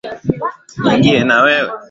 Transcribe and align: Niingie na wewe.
Niingie 0.83 1.21
na 1.29 1.37
wewe. 1.43 1.71